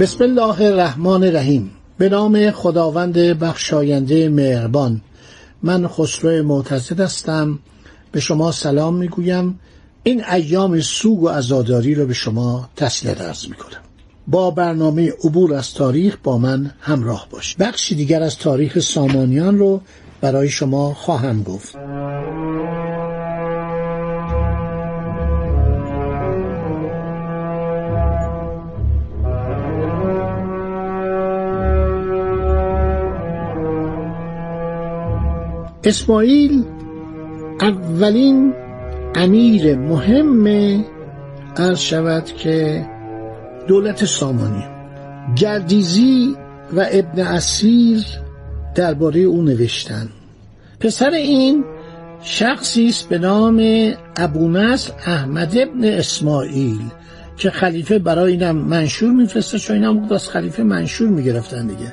بسم 0.00 0.24
الله 0.24 0.62
الرحمن 0.62 1.24
الرحیم 1.24 1.70
به 1.98 2.08
نام 2.08 2.50
خداوند 2.50 3.18
بخشاینده 3.18 4.28
مهربان 4.28 5.00
من 5.62 5.88
خسرو 5.88 6.42
معتزد 6.42 7.00
هستم 7.00 7.58
به 8.12 8.20
شما 8.20 8.52
سلام 8.52 8.94
می‌گویم 8.94 9.60
این 10.02 10.24
ایام 10.24 10.80
سوگ 10.80 11.22
و 11.22 11.28
عزاداری 11.28 11.94
رو 11.94 12.06
به 12.06 12.14
شما 12.14 12.68
تسلیت 12.76 13.20
عرض 13.20 13.48
می‌کنم 13.48 13.80
با 14.26 14.50
برنامه 14.50 15.12
عبور 15.24 15.54
از 15.54 15.74
تاریخ 15.74 16.16
با 16.22 16.38
من 16.38 16.70
همراه 16.80 17.26
باش 17.30 17.56
بخشی 17.56 17.94
دیگر 17.94 18.22
از 18.22 18.38
تاریخ 18.38 18.78
سامانیان 18.78 19.58
رو 19.58 19.80
برای 20.20 20.48
شما 20.48 20.94
خواهم 20.94 21.42
گفت 21.42 21.76
اسماعیل 35.84 36.64
اولین 37.60 38.54
امیر 39.14 39.76
مهم 39.76 40.84
عرض 41.56 41.78
شود 41.78 42.24
که 42.24 42.86
دولت 43.68 44.04
سامانی. 44.04 44.64
گردیزی 45.36 46.36
و 46.76 46.86
ابن 46.90 47.22
اسیر 47.22 48.04
درباره 48.74 49.20
او 49.20 49.42
نوشتن. 49.42 50.08
پسر 50.80 51.10
این 51.10 51.64
شخصی 52.22 52.88
است 52.88 53.08
به 53.08 53.18
نام 53.18 53.92
ابونصر 54.16 54.92
احمد 55.06 55.58
ابن 55.58 55.84
اسماعیل 55.84 56.80
که 57.36 57.50
خلیفه 57.50 57.98
برای 57.98 58.32
اینم 58.32 58.56
منشور 58.56 59.10
میفرسته 59.10 59.58
چون 59.58 59.76
اینم 59.76 59.98
بود 60.00 60.12
از 60.12 60.28
خلیفه 60.28 60.62
منشور 60.62 61.08
می‌گرفتن 61.08 61.66
دیگه. 61.66 61.92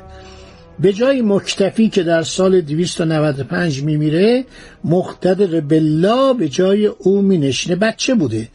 به 0.81 0.93
جای 0.93 1.21
مکتفی 1.21 1.89
که 1.89 2.03
در 2.03 2.23
سال 2.23 2.61
295 2.61 3.83
میمیره 3.83 4.45
مقتدر 4.83 5.59
بالله 5.59 6.33
به 6.33 6.49
جای 6.49 6.85
او 6.85 7.21
مینشینه 7.21 7.75
بچه 7.75 8.15
بوده. 8.15 8.47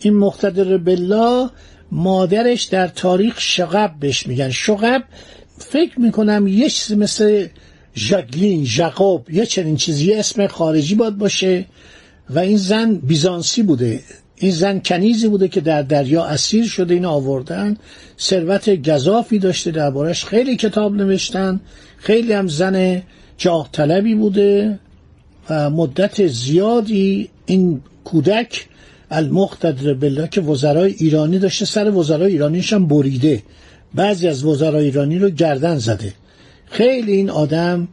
این 0.00 0.14
مقتدر 0.14 0.76
بالله 0.76 1.50
مادرش 1.92 2.62
در 2.62 2.88
تاریخ 2.88 3.40
شغب 3.40 3.94
بهش 4.00 4.26
میگن. 4.26 4.50
شغب 4.50 5.04
فکر 5.58 6.00
می‌کنم 6.00 6.46
یه 6.46 6.70
چیزی 6.70 6.96
مثل 6.96 7.46
ژاگلین 7.96 8.64
ژاقوب 8.64 9.30
یه 9.30 9.46
چنین 9.46 9.76
چیزی 9.76 10.14
اسم 10.14 10.46
خارجی 10.46 10.94
باید 10.94 11.18
باشه. 11.18 11.66
و 12.30 12.38
این 12.38 12.56
زن 12.56 12.94
بیزانسی 12.94 13.62
بوده. 13.62 14.00
این 14.44 14.52
زن 14.52 14.80
کنیزی 14.84 15.28
بوده 15.28 15.48
که 15.48 15.60
در 15.60 15.82
دریا 15.82 16.24
اسیر 16.24 16.66
شده 16.66 16.94
این 16.94 17.04
آوردن. 17.04 17.76
ثروت 18.20 18.90
گذافی 18.90 19.38
داشته 19.38 19.70
دربارش 19.70 20.24
خیلی 20.24 20.56
کتاب 20.56 20.94
نوشتن. 20.94 21.60
خیلی 21.96 22.32
هم 22.32 22.48
زن 22.48 23.02
جاه 23.38 23.68
طلبی 23.72 24.14
بوده 24.14 24.78
و 25.50 25.70
مدت 25.70 26.26
زیادی 26.26 27.28
این 27.46 27.80
کودک 28.04 28.66
المقتدر 29.10 29.94
بالله 29.94 30.28
که 30.28 30.40
وزرای 30.40 30.94
ایرانی 30.98 31.38
داشته 31.38 31.64
سر 31.64 31.90
وزرای 31.90 32.32
ایرانیش 32.32 32.72
هم 32.72 32.86
بریده. 32.86 33.42
بعضی 33.94 34.28
از 34.28 34.44
وزرای 34.44 34.84
ایرانی 34.84 35.18
رو 35.18 35.30
گردن 35.30 35.78
زده. 35.78 36.12
خیلی 36.66 37.12
این 37.12 37.30
آدم 37.30 37.88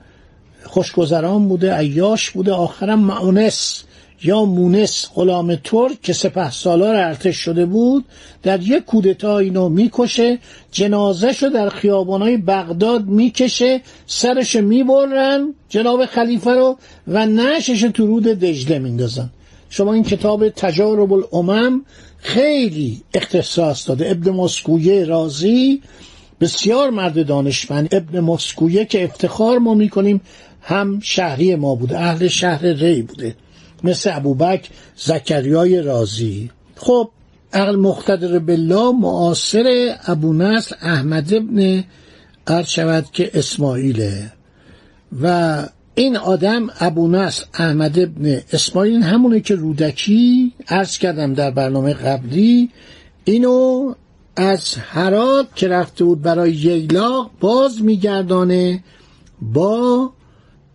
خوشگذران 0.64 1.48
بوده 1.48 1.74
عیاش 1.74 2.30
بوده. 2.30 2.52
آخرم 2.52 3.00
معونس 3.00 3.84
یا 4.24 4.46
مونس 4.46 5.10
غلام 5.16 5.56
ترک 5.56 6.02
که 6.02 6.14
سپه 6.14 6.52
سالار 6.52 6.96
ارتش 6.96 7.38
شده 7.38 7.66
بود 7.66 8.06
در 8.44 8.62
یک 8.62 8.86
کودتا 8.86 9.38
اینو 9.38 9.70
می‌کشه 9.70 10.40
جنازهشو 10.72 11.50
در 11.50 11.70
خیابانای 11.70 12.38
بغداد 12.38 13.06
می‌کشه 13.06 13.82
سرش 14.08 14.56
می‌برن 14.56 15.54
جناب 15.70 16.06
خلیفه 16.06 16.52
رو 16.52 16.78
و 17.08 17.26
نشش 17.26 17.82
تو 17.82 18.08
رود 18.08 18.24
دجله 18.24 18.80
میندازن. 18.80 19.30
شما 19.70 19.94
این 19.94 20.04
کتاب 20.04 20.50
تجارب 20.50 21.14
الامم 21.14 21.86
خیلی 22.18 23.02
اختصاص 23.14 23.90
داده. 23.90 24.12
ابن 24.12 24.32
مسکویه 24.32 25.06
رازی 25.06 25.82
بسیار 26.42 26.90
مرد 26.90 27.28
دانشمند. 27.28 27.96
ابن 27.96 28.20
مسکویه 28.20 28.86
که 28.86 29.04
افتخار 29.04 29.58
ما 29.58 29.74
می‌کنیم 29.74 30.22
هم 30.62 31.00
شهری 31.00 31.56
ما 31.56 31.76
بوده 31.76 32.00
اهل 32.00 32.28
شهر 32.28 32.66
ری 32.66 33.02
بوده. 33.02 33.36
مثل 33.84 34.12
ابوبک 34.14 34.70
زکریای 34.96 35.82
رازی. 35.82 36.50
خب 36.76 37.10
عقل 37.54 37.76
مقتدر 37.76 38.40
بالله 38.40 38.92
معاصر 38.92 39.96
ابو 40.08 40.34
نصر 40.34 40.76
احمد 40.82 41.34
ابن 41.34 41.84
عرض 42.48 42.68
شود 42.68 43.06
که 43.12 43.32
اسماعیله. 43.34 44.32
و 45.22 45.66
این 45.96 46.18
آدم 46.18 46.68
ابو 46.80 47.08
نصر 47.08 47.46
احمد 47.54 48.00
ابن 48.00 48.42
اسماعیل 48.54 49.02
همونه 49.04 49.40
که 49.40 49.56
رودکی 49.56 50.54
عرض 50.68 50.98
کردم 50.98 51.34
در 51.34 51.52
برنامه 51.52 51.94
قبلی 51.94 52.70
اینو 53.26 53.94
از 54.36 54.76
هرات 54.76 55.48
که 55.56 55.68
رفته 55.68 56.04
بود 56.04 56.22
برای 56.22 56.52
ییلاق 56.52 57.32
باز 57.40 57.82
میگردانه 57.82 58.84
با 59.42 60.12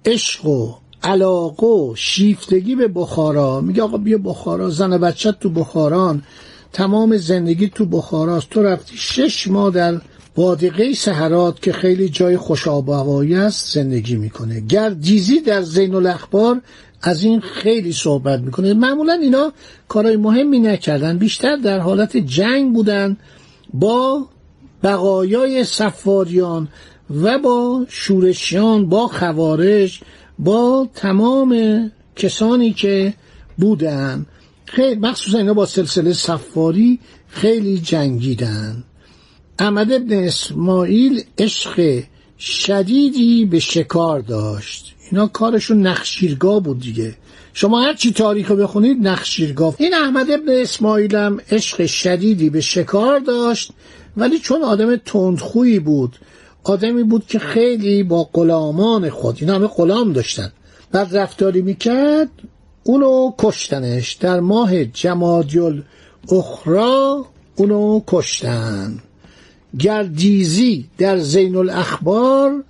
عشق 0.04 0.46
و 0.46 0.74
علاقه 1.06 1.66
و 1.66 1.94
شیفتگی 1.96 2.74
به 2.74 2.88
بخارا. 2.88 3.60
میگه 3.60 3.82
آقا 3.82 3.96
بیا 3.96 4.18
بخارا 4.18 4.70
زن 4.70 4.92
و 4.92 4.98
بچه 4.98 5.32
تو 5.32 5.50
بخاران 5.50 6.22
تمام 6.72 7.16
زندگی 7.16 7.68
تو 7.68 7.86
بخاراست 7.86 8.50
تو 8.50 8.62
رفتی 8.62 8.96
شش 8.96 9.48
ماه 9.48 9.70
در 9.70 10.00
وادقه 10.36 10.94
سهرات 10.94 11.62
که 11.62 11.72
خیلی 11.72 12.08
جای 12.08 12.36
خوش 12.36 12.68
آب 12.68 12.88
هوایی 12.88 13.34
است 13.34 13.74
زندگی 13.74 14.16
می‌کنه. 14.16 14.60
گردیزی 14.60 15.40
در 15.40 15.62
زین 15.62 15.94
الاخبار 15.94 16.60
از 17.02 17.22
این 17.22 17.40
خیلی 17.40 17.92
صحبت 17.92 18.40
می‌کنه. 18.40 18.74
معمولا 18.74 19.12
اینا 19.12 19.52
کارهای 19.88 20.16
مهمی 20.16 20.58
نکردن 20.58 21.18
بیشتر 21.18 21.56
در 21.56 21.78
حالت 21.78 22.16
جنگ 22.16 22.72
بودن 22.72 23.16
با 23.74 24.26
بقایای 24.82 25.64
سفاریان 25.64 26.68
و 27.22 27.38
با 27.38 27.86
شورشیان 27.88 28.88
با 28.88 29.06
خوارج 29.06 30.00
با 30.38 30.88
تمام 30.94 31.90
کسانی 32.16 32.72
که 32.72 33.14
بودن. 33.58 34.26
خیلی 34.64 35.00
مخصوصا 35.00 35.38
اینا 35.38 35.54
با 35.54 35.66
سلسله 35.66 36.12
سفاری 36.12 36.98
خیلی 37.28 37.78
جنگیدن. 37.78 38.84
احمد 39.58 39.92
ابن 39.92 40.12
اسماعیل 40.12 41.22
عشق 41.38 42.02
شدیدی 42.38 43.44
به 43.44 43.60
شکار 43.60 44.20
داشت. 44.20 44.94
اینا 45.10 45.26
کارشون 45.26 45.82
نخشیرگاه 45.82 46.60
بود 46.60 46.80
دیگه. 46.80 47.14
شما 47.54 47.82
هر 47.82 47.94
چی 47.94 48.12
تاریخ 48.12 48.50
بخونید 48.50 49.08
نخشیرگاه. 49.08 49.74
این 49.78 49.94
احمد 49.94 50.30
ابن 50.30 50.48
اسماعیل 50.48 51.16
هم 51.16 51.40
عشق 51.50 51.86
شدیدی 51.86 52.50
به 52.50 52.60
شکار 52.60 53.18
داشت 53.18 53.72
ولی 54.16 54.38
چون 54.38 54.62
آدم 54.62 54.96
تندخویی 54.96 55.78
بود 55.78 56.16
آدمی 56.66 57.02
بود 57.02 57.26
که 57.26 57.38
خیلی 57.38 58.02
با 58.02 58.28
غلامان 58.32 59.10
خود 59.10 59.36
اینا 59.40 59.54
همه 59.54 59.66
غلام 59.66 60.12
داشتن. 60.12 60.52
بعد 60.92 61.16
رفتاری 61.16 61.62
می‌کرد 61.62 62.28
اونو 62.84 63.32
کشتنش. 63.38 64.12
در 64.12 64.40
ماه 64.40 64.84
جمادی 64.84 65.82
اخرا 66.32 67.24
اونو 67.56 68.00
کشتن. 68.06 68.98
گردیزی 69.78 70.88
در 70.98 71.18
زین 71.18 71.56
الاخبار 71.56 72.64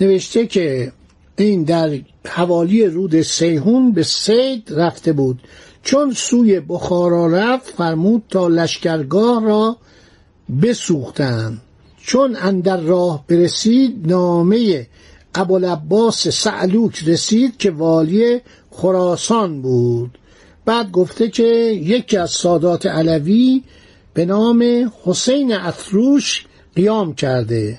نوشته 0.00 0.46
که 0.46 0.92
این 1.36 1.62
در 1.62 1.98
حوالی 2.28 2.86
رود 2.86 3.22
سیهون 3.22 3.92
به 3.92 4.02
سید 4.02 4.72
رفته 4.76 5.12
بود. 5.12 5.40
چون 5.82 6.12
سوی 6.12 6.60
بخارا 6.60 7.26
رفت 7.26 7.74
فرمود 7.76 8.22
تا 8.28 8.48
لشکرگاه 8.48 9.44
را 9.44 9.76
بسوختند. 10.62 11.62
چون 12.08 12.36
اندر 12.36 12.76
راه 12.76 13.24
برسید 13.28 14.06
نامه 14.06 14.86
ابوالعباس 15.34 16.28
سعلوک 16.28 17.02
رسید 17.06 17.56
که 17.56 17.70
والی 17.70 18.40
خراسان 18.70 19.62
بود. 19.62 20.18
بعد 20.64 20.90
گفته 20.90 21.28
که 21.28 21.42
یکی 21.82 22.16
از 22.16 22.30
سادات 22.30 22.86
علوی 22.86 23.62
به 24.14 24.24
نام 24.24 24.90
حسین 25.04 25.52
افروش 25.52 26.46
قیام 26.76 27.14
کرده. 27.14 27.78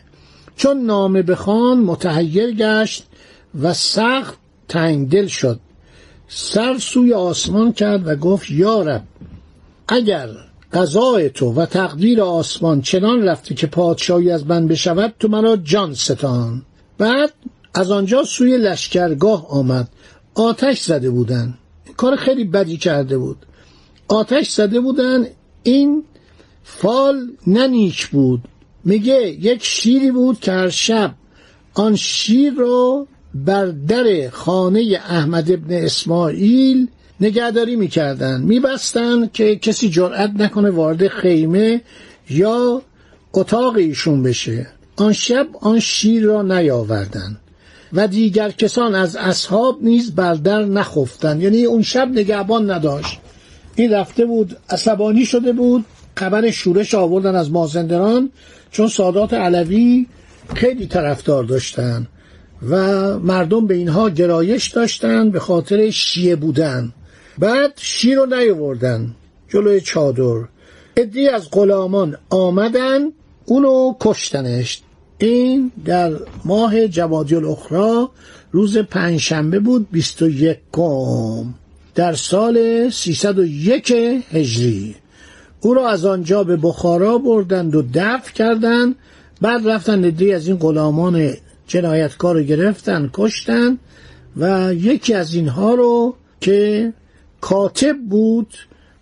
چون 0.56 0.82
نامه 0.82 1.22
بخوان 1.22 1.80
متحیر 1.80 2.52
گشت 2.52 3.08
و 3.62 3.74
سخت 3.74 4.38
تنگدل 4.68 5.28
شد. 5.28 5.60
سر 6.28 6.78
سوی 6.78 7.14
آسمان 7.14 7.74
کرد 7.74 8.08
و 8.08 8.16
گفت 8.16 8.52
یارب 8.52 9.04
اگر 9.88 10.30
قضای 10.74 11.30
تو 11.30 11.54
و 11.54 11.66
تقدیر 11.66 12.22
آسمان 12.22 12.82
چنان 12.82 13.24
رفته 13.24 13.56
که 13.56 13.68
پادشاهی 13.68 14.32
از 14.32 14.48
من 14.48 14.68
بشود 14.68 15.14
تو 15.20 15.28
مرا 15.28 15.58
جان 15.58 15.94
ستان. 15.94 16.62
بعد 16.98 17.34
از 17.74 17.92
آنجا 17.92 18.24
سوی 18.24 18.58
لشکرگاه 18.58 19.48
آمد. 19.50 19.90
آتش 20.36 20.82
زده 20.82 21.10
بودن. 21.10 21.58
کار 21.98 22.16
خیلی 22.16 22.44
بدی 22.44 22.78
کرده 22.78 23.18
بود. 23.18 23.38
آتش 24.08 24.50
زده 24.50 24.80
بودن. 24.80 25.28
این 25.64 26.04
فال 26.64 27.28
ننیک 27.48 28.08
بود. 28.08 28.42
میگه 28.86 29.30
یک 29.30 29.64
شیری 29.64 30.12
بود 30.12 30.40
که 30.40 30.52
هر 30.52 30.70
شب 30.70 31.16
آن 31.74 31.96
شیر 31.96 32.54
رو 32.54 33.08
بر 33.34 33.66
در 33.66 34.30
خانه 34.30 35.02
احمد 35.10 35.52
ابن 35.52 35.74
اسماعیل 35.74 36.88
نگهداری 37.22 37.76
می‌کردن. 37.76 38.42
میبستن 38.42 39.30
که 39.34 39.56
کسی 39.56 39.90
جرأت 39.90 40.32
نکنه 40.36 40.70
وارد 40.70 41.08
خیمه 41.08 41.82
یا 42.30 42.82
اتاق 43.34 43.76
ایشون 43.76 44.24
بشه. 44.24 44.68
آن 44.96 45.14
شب 45.14 45.48
آن 45.62 45.80
شیر 45.80 46.24
را 46.24 46.42
نیاوردن 46.42 47.38
و 47.94 48.08
دیگر 48.08 48.52
کسان 48.52 48.96
از 48.96 49.16
اصحاب 49.16 49.84
نیز 49.84 50.16
بر 50.16 50.34
در 50.34 50.66
نخفتن. 50.66 51.42
یعنی 51.42 51.64
اون 51.66 51.82
شب 51.82 52.08
نگهبان 52.08 52.72
نداشت. 52.72 53.20
این 53.76 53.92
رفته 53.92 54.26
بود 54.26 54.58
عصبانی 54.70 55.26
شده 55.26 55.54
بود 55.54 55.86
خبر 56.16 56.52
شورش 56.52 56.96
آوردن 56.96 57.36
از 57.36 57.52
مازندران 57.52 58.30
چون 58.72 58.88
سادات 58.88 59.34
علوی 59.34 60.06
خیلی 60.56 60.88
طرفدار 60.88 61.44
داشتن 61.44 62.08
و 62.70 62.78
مردم 63.20 63.68
به 63.68 63.74
اینها 63.74 64.10
گرایش 64.10 64.68
داشتن 64.68 65.30
به 65.30 65.40
خاطر 65.40 65.90
شیعه 65.90 66.36
بودن. 66.36 66.94
بعد 67.40 67.74
شیر 67.76 68.18
رو 68.18 68.26
نیاوردن 68.26 69.16
جلوی 69.48 69.82
چادر. 69.82 70.48
ادی 70.98 71.28
از 71.28 71.50
غلامان 71.52 72.18
آمدن 72.30 73.00
اونو 73.46 73.94
کشتنش. 74.00 74.82
این 75.18 75.72
در 75.86 76.12
ماه 76.46 76.88
جوادی 76.88 77.36
الاخرى 77.36 78.08
روز 78.52 78.78
پنجشنبه 78.78 79.60
بود 79.60 79.88
21 79.92 80.58
کم 80.72 81.54
در 81.96 82.14
سال 82.14 82.90
301 82.90 83.92
هجری. 84.32 84.96
او 85.62 85.74
را 85.74 85.90
از 85.90 86.06
آنجا 86.06 86.44
به 86.44 86.58
بخارا 86.58 87.18
بردند 87.18 87.76
و 87.76 87.84
دفع 87.94 88.34
کردند 88.34 88.96
بعد 89.42 89.70
رفتن 89.70 90.06
ندی 90.06 90.34
از 90.34 90.48
این 90.48 90.58
غلامان 90.58 91.34
جنایتکار 91.68 92.36
رو 92.36 92.44
گرفتن 92.44 93.10
کشتن. 93.14 93.78
و 94.38 94.74
یکی 94.74 95.14
از 95.14 95.34
اینها 95.34 95.76
رو 95.76 96.16
که 96.42 96.94
کاتب 97.42 97.98
بود 98.10 98.54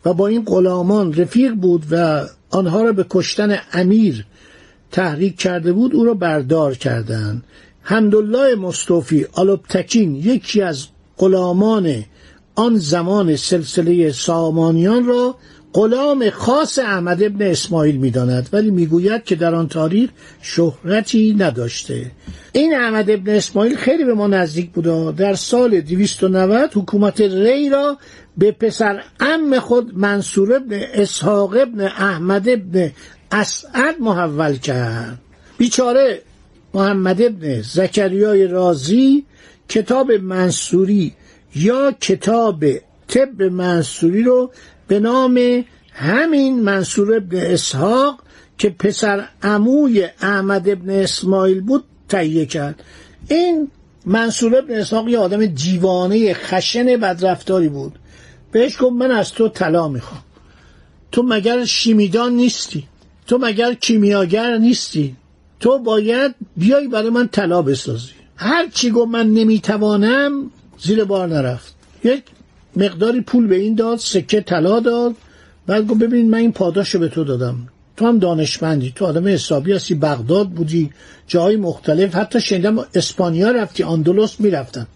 و 0.05 0.13
با 0.13 0.27
این 0.27 0.43
غلامان 0.45 1.13
رفیق 1.13 1.53
بود 1.53 1.85
و 1.91 2.25
آنها 2.49 2.83
را 2.83 2.91
به 2.91 3.05
کشتن 3.09 3.59
امیر 3.73 4.25
تحریک 4.91 5.37
کرده 5.37 5.73
بود 5.73 5.95
او 5.95 6.05
را 6.05 6.13
بردار 6.13 6.75
کردند. 6.75 7.43
حمدالله 7.81 8.55
مصطفی 8.55 9.25
آلوبتکین 9.33 10.15
یکی 10.15 10.61
از 10.61 10.87
غلامان 11.17 12.03
آن 12.55 12.77
زمان 12.77 13.35
سلسله 13.35 14.11
سامانیان 14.11 15.05
را 15.05 15.35
غلام 15.73 16.29
خاص 16.29 16.79
احمد 16.79 17.23
ابن 17.23 17.45
اسماعیل 17.45 17.97
می‌داند 17.97 18.49
ولی 18.53 18.71
می‌گوید 18.71 19.23
که 19.23 19.35
در 19.35 19.55
آن 19.55 19.67
تاریخ 19.67 20.09
شهرتی 20.41 21.35
نداشته. 21.39 22.11
این 22.51 22.75
احمد 22.75 23.09
ابن 23.11 23.35
اسماعیل 23.35 23.75
خیلی 23.75 24.03
به 24.03 24.13
ما 24.13 24.27
نزدیک 24.27 24.71
بوده 24.71 25.11
در 25.11 25.33
سال 25.33 25.81
290 25.81 26.69
حکومت 26.73 27.21
ری 27.21 27.69
را 27.69 27.97
به 28.37 28.51
پسر 28.51 29.03
ام 29.19 29.59
خود 29.59 29.97
منصور 29.97 30.55
ابن 30.55 30.79
اسحاق 30.93 31.57
ابن 31.57 31.81
احمد 31.81 32.49
ابن 32.49 32.91
اسعد 33.31 33.95
محول 33.99 34.55
کرد. 34.55 35.19
بیچاره 35.57 36.21
محمد 36.73 37.21
ابن 37.21 37.61
زکریای 37.61 38.47
رازی 38.47 39.25
کتاب 39.69 40.11
منصوری 40.11 41.13
یا 41.55 41.91
کتاب 41.91 42.65
طب 43.07 43.43
منصوری 43.43 44.23
رو 44.23 44.51
به 44.87 44.99
نام 44.99 45.65
همین 45.91 46.63
منصور 46.63 47.15
ابن 47.15 47.37
اسحاق 47.37 48.23
که 48.57 48.69
پسر 48.69 49.27
عموی 49.43 50.07
احمد 50.21 50.69
ابن 50.69 50.89
اسماعیل 50.89 51.61
بود 51.61 51.83
تهیه 52.09 52.45
کرد. 52.45 52.83
این 53.29 53.71
منصور 54.05 54.57
ابن 54.57 54.73
اسحاق 54.73 55.07
یه 55.07 55.17
آدم 55.17 55.45
دیوانه 55.45 56.33
خشن 56.33 56.85
بدرفتاری 56.85 57.69
بود. 57.69 57.99
بهش 58.51 58.77
گفت 58.81 58.93
من 58.93 59.11
از 59.11 59.33
تو 59.33 59.49
طلا 59.49 59.87
می‌خوام. 59.87 60.23
تو 61.11 61.23
مگر 61.23 61.65
شیمیدان 61.65 62.33
نیستی؟ 62.33 62.83
تو 63.27 63.37
مگر 63.37 63.73
کیمیاگر 63.73 64.57
نیستی؟ 64.57 65.15
تو 65.59 65.79
باید 65.79 66.35
بیای 66.57 66.87
برای 66.87 67.09
من 67.09 67.27
طلا 67.27 67.61
بسازی. 67.61 68.11
هر 68.35 68.67
چی 68.73 68.91
گفت 68.91 69.11
من 69.11 69.27
نمی‌توانم 69.27 70.51
زیر 70.79 71.03
بار 71.03 71.27
نرفت. 71.27 71.75
یک 72.03 72.23
مقداری 72.77 73.21
پول 73.21 73.47
به 73.47 73.55
این 73.55 73.75
داد 73.75 73.97
سکه 73.97 74.41
طلا 74.41 74.79
داد. 74.79 75.15
بعد 75.67 75.87
گفت 75.87 75.99
ببین 75.99 76.29
من 76.29 76.37
این 76.37 76.51
پاداشو 76.51 76.99
به 76.99 77.07
تو 77.07 77.23
دادم. 77.23 77.55
تو 77.97 78.07
هم 78.07 78.19
دانشمندی 78.19 78.93
تو 78.95 79.05
آدم 79.05 79.27
حسابی 79.27 79.73
هستی 79.73 79.95
بغداد 79.95 80.49
بودی 80.49 80.89
جای 81.27 81.55
مختلف. 81.55 82.15
حتی 82.15 82.41
شنیدم 82.41 82.85
اسپانیا 82.93 83.51
رفتی 83.51 83.83
آندلس 83.83 84.39
می‌رفتن. 84.39 84.87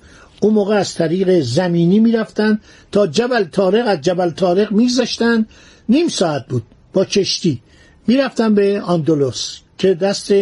اون 0.42 0.54
موقع 0.54 0.76
از 0.76 0.94
طریق 0.96 1.40
زمینی 1.40 2.00
می‌رفتن 2.00 2.60
تا 2.92 3.08
جبل 3.08 3.44
تارق 3.44 3.88
از 3.88 4.02
جبل 4.02 4.30
تارق 4.30 4.72
میگذشتن. 4.72 5.46
نیم 5.90 6.08
ساعت 6.08 6.48
بود 6.48 6.64
با 6.94 7.06
کشتی. 7.06 7.62
می‌رفتن 8.08 8.56
به 8.56 8.82
آندلس 8.82 9.58
که 9.78 9.94
دست 9.94 10.34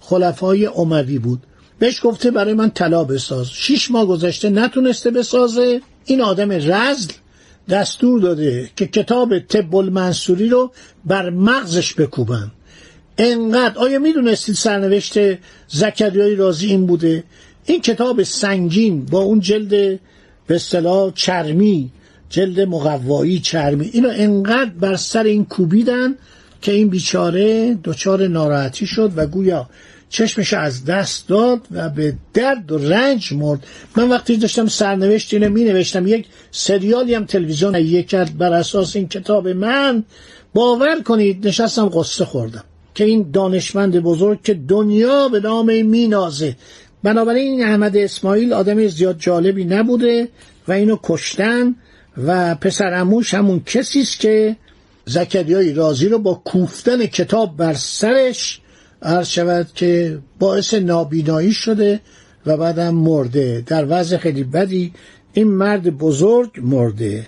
خلفای 0.00 0.66
اموی 0.66 1.18
بود. 1.18 1.40
بهش 1.78 2.00
گفته 2.02 2.30
برای 2.30 2.54
من 2.54 2.70
طلا 2.70 3.04
بساز. 3.04 3.50
شیش 3.50 3.90
ماه 3.90 4.06
گذشته 4.06 4.50
نتونسته 4.50 5.10
بسازه. 5.10 5.80
این 6.06 6.20
آدم 6.20 6.52
رزل 6.52 7.12
دستور 7.68 8.20
داده 8.20 8.70
که 8.76 8.86
کتاب 8.86 9.38
طب 9.38 9.74
المنصوری 9.76 10.48
رو 10.48 10.72
بر 11.04 11.30
مغزش 11.30 11.94
بکوبن. 11.94 12.50
انقدر 13.18 13.78
آیا 13.78 13.98
می‌دونستید 13.98 14.54
سرنوشت 14.54 15.18
زکریای 15.68 16.34
رازی 16.34 16.66
این 16.66 16.86
بوده؟ 16.86 17.24
این 17.64 17.80
کتاب 17.80 18.22
سنگین 18.22 19.04
با 19.04 19.20
اون 19.20 19.40
جلد 19.40 19.70
به 20.46 20.54
اصطلاح 20.54 21.12
چرمی 21.14 21.90
جلد 22.30 22.60
مقوایی 22.60 23.40
چرمی. 23.40 23.90
اینو 23.92 24.08
انقدر 24.12 24.70
بر 24.70 24.96
سر 24.96 25.22
این 25.22 25.44
کوبیدن 25.44 26.14
که 26.62 26.72
این 26.72 26.88
بیچاره 26.88 27.78
دچار 27.84 28.26
ناراحتی 28.26 28.86
شد 28.86 29.12
و 29.16 29.26
گویا 29.26 29.68
چشمش 30.16 30.52
از 30.52 30.84
دست 30.84 31.28
داد 31.28 31.60
و 31.70 31.88
به 31.88 32.14
درد 32.34 32.72
و 32.72 32.78
رنج 32.78 33.32
مرد. 33.32 33.66
من 33.96 34.08
وقتی 34.08 34.36
داشتم 34.36 34.66
سرنوشت 34.66 35.34
اینو 35.34 35.48
می 35.48 35.64
نوشتم 35.64 36.06
یک 36.06 36.26
سریالی 36.50 37.14
هم 37.14 37.24
تلویزیون 37.24 37.74
یک 37.74 38.08
کرد 38.08 38.38
بر 38.38 38.52
اساس 38.52 38.96
این 38.96 39.08
کتاب 39.08 39.48
من. 39.48 40.04
باور 40.54 41.02
کنید 41.02 41.46
نشستم 41.48 41.88
قصه 41.88 42.24
خوردم 42.24 42.64
که 42.94 43.04
این 43.04 43.30
دانشمند 43.30 44.00
بزرگ 44.00 44.42
که 44.42 44.54
دنیا 44.54 45.28
به 45.28 45.40
نام 45.40 45.82
مینازه. 45.82 46.56
بنابراین 47.02 47.52
این 47.52 47.64
احمد 47.64 47.96
اسماعیل 47.96 48.52
آدم 48.52 48.86
زیاد 48.86 49.18
جالبی 49.18 49.64
نبوده 49.64 50.28
و 50.68 50.72
اینو 50.72 50.96
کشتن 51.02 51.74
و 52.26 52.54
پسر 52.54 52.94
اموش 52.94 53.34
همون 53.34 53.62
کسی 53.66 54.00
است 54.00 54.20
که 54.20 54.56
زکریای 55.04 55.72
رازی 55.72 56.08
رو 56.08 56.18
با 56.18 56.34
کوفتن 56.34 57.06
کتاب 57.06 57.56
بر 57.56 57.74
سرش 57.74 58.60
عرض 59.06 59.28
شود 59.28 59.66
که 59.74 60.18
باعث 60.38 60.74
نابینایی 60.74 61.52
شده 61.52 62.00
و 62.46 62.56
بعدم 62.56 62.94
مرده. 62.94 63.64
در 63.66 63.86
وضع 63.88 64.16
خیلی 64.16 64.44
بدی 64.44 64.92
این 65.32 65.48
مرد 65.48 65.98
بزرگ 65.98 66.50
مرده. 66.62 67.26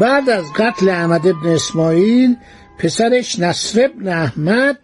بعد 0.00 0.30
از 0.30 0.44
قتل 0.56 0.88
احمد 0.88 1.26
ابن 1.26 1.48
اسماعیل 1.48 2.36
پسرش 2.78 3.38
نصر 3.38 3.84
ابن 3.84 4.08
احمد 4.08 4.78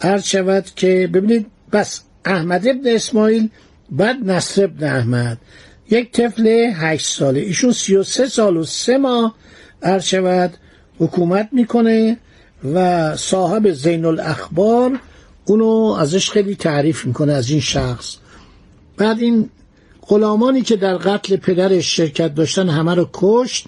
عرض 0.00 0.24
شود 0.24 0.64
که 0.76 1.10
ببینید 1.12 1.46
بس 1.72 2.00
احمد 2.24 2.68
ابن 2.68 2.94
اسماعیل 2.94 3.50
بعد 3.90 4.16
نصر 4.30 4.64
ابن 4.64 4.86
احمد. 4.86 5.38
یک 5.90 6.12
طفل 6.12 6.46
هشت 6.74 7.06
ساله. 7.06 7.40
ایشون 7.40 7.72
سی 7.72 7.96
و 7.96 8.02
سه 8.02 8.28
سال 8.28 8.56
و 8.56 8.64
سه 8.64 8.98
ماه 8.98 9.34
شود 10.02 10.54
حکومت 10.98 11.48
می‌کنه 11.52 12.18
و 12.74 13.16
صاحب 13.16 13.70
زین 13.70 14.04
الاخبار 14.04 15.00
اونو 15.44 15.96
ازش 15.98 16.30
خیلی 16.30 16.54
تعریف 16.54 17.06
می‌کنه 17.06 17.32
از 17.32 17.50
این 17.50 17.60
شخص. 17.60 18.16
بعد 18.96 19.18
این 19.20 19.50
غلامانی 20.08 20.62
که 20.62 20.76
در 20.76 20.96
قتل 20.96 21.36
پدرش 21.36 21.96
شرکت 21.96 22.34
داشتن 22.34 22.68
همه 22.68 22.94
رو 22.94 23.08
کشت 23.12 23.66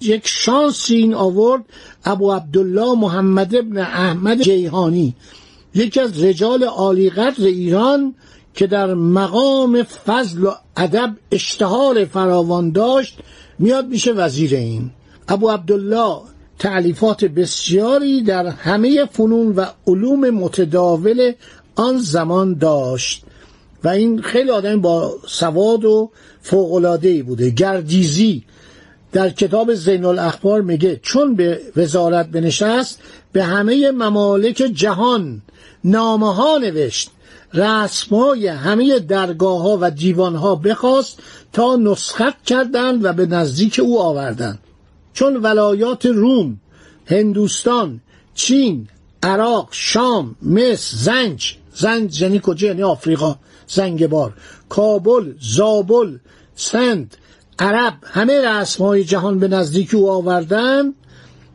یک 0.00 0.28
شانسی 0.28 0.96
این 0.96 1.14
آورد 1.14 1.64
ابو 2.04 2.32
عبدالله 2.32 2.98
محمد 2.98 3.54
ابن 3.54 3.78
احمد 3.78 4.42
جیهانی 4.42 5.14
یکی 5.74 6.00
از 6.00 6.24
رجال 6.24 6.64
عالی 6.64 7.10
قدر 7.10 7.44
ایران 7.44 8.14
که 8.58 8.66
در 8.66 8.94
مقام 8.94 9.82
فضل 9.82 10.44
و 10.44 10.52
ادب 10.76 11.16
اشتهار 11.32 12.04
فراوان 12.04 12.70
داشت 12.70 13.18
میاد 13.58 13.86
میشه 13.86 14.12
وزیر 14.12 14.54
این. 14.54 14.90
ابو 15.28 15.48
عبدالله 15.48 16.20
تعلیفات 16.58 17.24
بسیاری 17.24 18.22
در 18.22 18.46
همه 18.46 19.04
فنون 19.12 19.54
و 19.56 19.64
علوم 19.86 20.30
متداول 20.30 21.32
آن 21.76 21.98
زمان 21.98 22.54
داشت. 22.54 23.24
و 23.84 23.88
این 23.88 24.22
خیلی 24.22 24.50
آدم 24.50 24.80
با 24.80 25.14
سواد 25.26 25.84
و 25.84 26.10
فوقلادهی 26.42 27.22
بوده. 27.22 27.50
گردیزی 27.50 28.44
در 29.12 29.30
کتاب 29.30 29.74
زین 29.74 30.04
الاخبار 30.04 30.62
میگه 30.62 31.00
چون 31.02 31.34
به 31.34 31.60
وزارت 31.76 32.26
بنشست 32.26 32.98
به 33.32 33.44
همه 33.44 33.90
ممالک 33.90 34.54
جهان 34.54 35.42
نامه 35.84 36.34
ها 36.34 36.58
نوشت. 36.58 37.10
رسمای 37.54 38.46
همه 38.46 38.98
درگاه 38.98 39.62
ها 39.62 39.78
و 39.80 39.90
دیوان 39.90 40.34
ها 40.34 40.54
بخواست 40.54 41.18
تا 41.52 41.76
نسخت 41.76 42.44
کردند 42.44 43.04
و 43.04 43.12
به 43.12 43.26
نزدیک 43.26 43.80
او 43.84 44.00
آوردند. 44.00 44.58
چون 45.12 45.36
ولایات 45.36 46.06
روم 46.06 46.60
هندوستان 47.06 48.00
چین 48.34 48.88
عراق 49.22 49.68
شام 49.70 50.36
مصر 50.42 50.96
زنج 50.96 51.56
زنج 51.74 52.22
یعنی 52.22 52.40
کجا؟ 52.42 52.68
یعنی 52.68 52.82
آفریقا 52.82 53.36
زنگبار 53.66 54.32
کابل 54.68 55.32
زابل 55.40 56.18
سند 56.54 57.16
عرب 57.58 57.94
همه 58.04 58.40
رسمهای 58.40 59.04
جهان 59.04 59.38
به 59.38 59.48
نزدیک 59.48 59.94
او 59.94 60.10
آوردن 60.10 60.94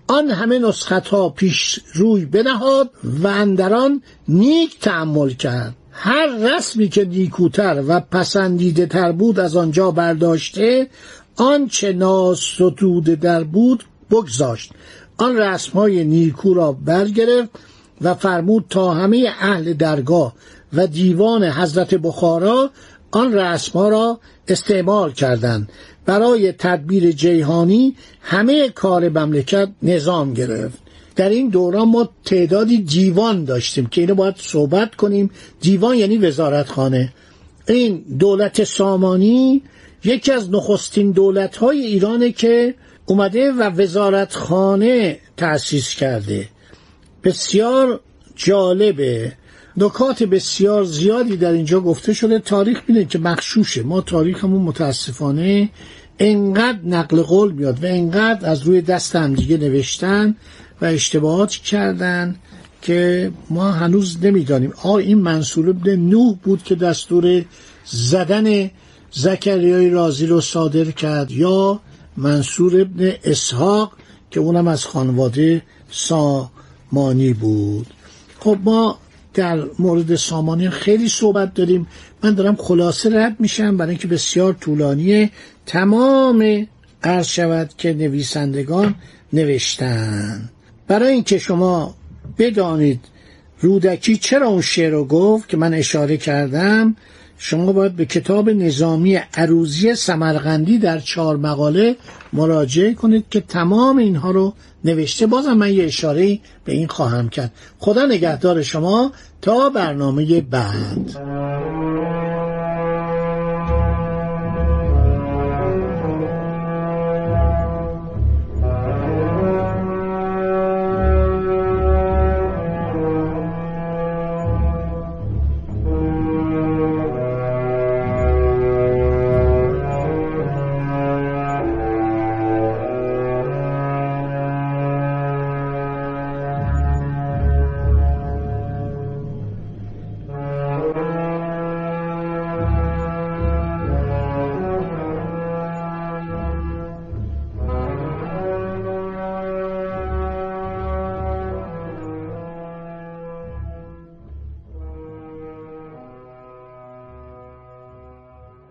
آن 0.08 0.30
همه 0.30 0.60
نسخت 0.60 1.08
ها 1.08 1.30
پیش 1.30 1.80
روی 1.94 2.26
بنهاد 2.26 2.90
و 3.04 3.28
اندران 3.28 4.02
نیک 4.28 4.80
تعمل 4.80 5.30
کرد. 5.30 5.76
هر 5.94 6.28
رسمی 6.28 6.90
که 6.90 7.06
نیکوتر 7.06 7.84
و 7.88 8.00
پسندیده 8.00 8.86
تر 8.86 9.12
بود 9.12 9.40
از 9.40 9.56
آنجا 9.56 9.92
برداشته 9.92 10.88
آنچه 11.36 11.94
ناستوده 11.94 13.16
در 13.16 13.44
بود 13.44 13.84
بگذاشت. 14.12 14.72
آن 15.18 15.38
رسمهای 15.38 16.04
نیکو 16.04 16.54
را 16.54 16.72
برگرفت 16.72 17.50
و 18.02 18.14
فرمود 18.14 18.66
تا 18.70 18.94
همه 18.94 19.30
اهل 19.40 19.74
درگاه 19.74 20.34
و 20.74 20.88
دیوان 20.88 21.44
حضرت 21.44 21.96
بخارا 21.96 22.70
آن 23.12 23.34
رسمها 23.34 23.90
را 23.90 24.20
استعمال 24.48 25.12
کردند. 25.12 25.70
برای 26.06 26.52
تدبیر 26.52 27.12
جیهانی 27.12 27.96
همه 28.22 28.70
کار 28.70 29.10
مملکت 29.10 29.70
نظام 29.84 30.34
گرفت. 30.34 30.83
در 31.16 31.30
این 31.30 31.50
دوران 31.50 31.90
ما 31.90 32.10
تعدادی 32.26 32.78
دیوان 32.78 33.44
داشتیم 33.46 33.86
که 33.86 34.02
اینو 34.02 34.16
باید 34.16 34.36
صحبت 34.38 34.96
کنیم. 34.96 35.32
دیوان 35.62 35.96
یعنی 35.96 36.18
وزارتخانه. 36.18 37.14
این 37.68 38.06
دولت 38.20 38.64
سامانی 38.64 39.62
یکی 40.04 40.32
از 40.32 40.52
نخستین 40.52 41.12
دولت 41.12 41.56
های 41.56 41.86
ایرانه 41.86 42.32
که 42.32 42.76
اومده 43.06 43.52
و 43.52 43.64
وزارتخانه 43.64 45.20
تأسیس 45.38 45.96
کرده. 45.96 46.50
بسیار 47.24 48.00
جالبه. 48.36 49.34
نکات 49.78 50.24
بسیار 50.24 50.84
زیادی 50.84 51.38
در 51.38 51.52
اینجا 51.52 51.80
گفته 51.80 52.14
شده. 52.14 52.40
تاریخ 52.40 52.82
بینه 52.88 53.06
که 53.06 53.20
مخشوشه 53.20 53.84
ما 53.84 54.02
تاریخمون 54.02 54.62
متاسفانه 54.62 55.70
انقدر 56.20 56.80
نقل 56.86 57.22
قول 57.22 57.52
میاد 57.52 57.84
و 57.84 57.88
انقدر 57.88 58.50
از 58.50 58.62
روی 58.62 58.82
دست 58.82 59.16
هم 59.16 59.34
دیگه 59.34 59.58
نوشتن 59.58 60.36
و 60.84 60.86
اشتباهات 60.86 61.52
کردن 61.52 62.36
که 62.82 63.32
ما 63.50 63.72
هنوز 63.72 64.18
نمی‌دانیم. 64.26 64.74
آ 64.84 64.96
این 64.96 65.18
منصور 65.18 65.70
ابن 65.70 65.96
نوح 65.96 66.36
بود 66.44 66.64
که 66.64 66.76
دستور 66.76 67.46
زدن 67.86 68.72
زکریای 69.12 69.90
رازی 69.90 70.26
رو 70.26 70.42
صادر 70.42 70.92
کرد. 70.92 71.32
یا 71.32 71.80
منصور 72.18 72.82
ابن 72.82 73.14
اسحاق 73.24 73.92
که 74.32 74.40
اونم 74.40 74.68
از 74.68 74.86
خانواده 74.86 75.62
سامانی 75.92 77.34
بود. 77.34 77.88
خب 78.40 78.58
ما 78.64 78.98
در 79.34 79.64
مورد 79.80 80.16
سامانی 80.16 80.70
خیلی 80.70 81.10
صحبت 81.10 81.54
داریم. 81.54 81.88
من 82.24 82.34
دارم 82.34 82.56
خلاصه 82.56 83.26
رد 83.26 83.36
میشم 83.40 83.78
برای 83.78 83.90
اینکه 83.90 84.08
بسیار 84.08 84.54
طولانیه. 84.54 85.30
تمام 85.66 86.68
عرض 87.04 87.28
شود 87.28 87.70
که 87.78 87.94
نویسندگان 87.94 88.96
نوشتن. 89.34 90.50
برای 90.88 91.14
اینکه 91.14 91.38
شما 91.38 91.96
بدانید 92.38 93.00
رودکی 93.60 94.18
چرا 94.18 94.48
اون 94.48 94.62
شعر 94.62 94.92
رو 94.92 95.06
گفت 95.06 95.50
که 95.50 95.58
من 95.58 95.74
اشاره 95.74 96.18
کردم 96.18 96.96
شما 97.38 97.72
باید 97.72 97.96
به 97.96 98.06
کتاب 98.06 98.50
نظامی 98.50 99.16
عروزی 99.16 99.96
سمرغندی 99.96 100.78
در 100.78 101.00
چهار 101.00 101.38
مقاله 101.38 101.96
مراجعه 102.34 102.94
کنید 102.94 103.26
که 103.30 103.42
تمام 103.42 103.98
اینها 103.98 104.32
رو 104.32 104.54
نوشته. 104.86 105.28
بازم 105.28 105.54
من 105.54 105.74
یه 105.74 105.84
اشاره 105.84 106.40
به 106.66 106.74
این 106.74 106.88
خواهم 106.88 107.30
کرد. 107.30 107.52
خدا 107.80 108.06
نگهدار 108.06 108.62
شما 108.62 109.12
تا 109.42 109.70
برنامه 109.70 110.42
بعد. 110.42 111.18